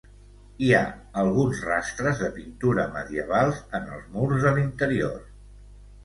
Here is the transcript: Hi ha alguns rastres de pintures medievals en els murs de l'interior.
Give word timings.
Hi 0.67 0.69
ha 0.75 0.79
alguns 1.23 1.59
rastres 1.65 2.21
de 2.23 2.29
pintures 2.37 2.89
medievals 2.95 3.59
en 3.81 3.85
els 3.97 4.07
murs 4.15 4.47
de 4.47 4.55
l'interior. 4.55 5.21